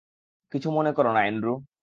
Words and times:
কিছু 0.51 0.67
মনে 0.71 0.91
করো 0.93 1.09
না, 1.11 1.19
অ্যান্ড্রু। 1.19 1.53